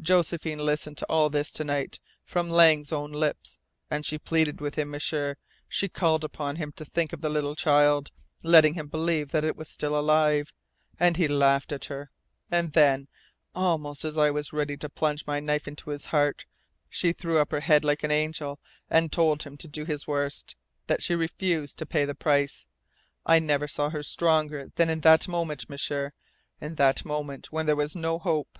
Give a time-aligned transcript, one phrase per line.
[0.00, 3.58] "Josephine listened to all this to night, from Lang's own lips.
[3.90, 5.36] And she pleaded with him, M'sieur.
[5.68, 8.10] She called upon him to think of the little child,
[8.42, 10.50] letting him believe that it was still alive;
[10.98, 12.10] and he laughed at her.
[12.50, 13.08] And then,
[13.54, 16.46] almost as I was ready to plunge my knife into his heart,
[16.88, 18.58] she threw up her head like an angel
[18.88, 20.56] and told him to do his worst
[20.86, 22.66] that she refused to pay the price.
[23.26, 26.14] I never saw her stronger than in that moment, M'sieur
[26.62, 28.58] in that moment when there was no hope!